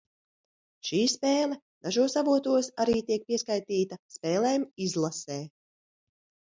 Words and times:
Šī 0.89 1.01
spēle 1.11 1.57
dažos 1.89 2.17
avotos 2.23 2.71
arī 2.85 2.97
tiek 3.11 3.29
pieskaitīta 3.29 4.01
spēlēm 4.17 4.69
izlasē. 4.89 5.43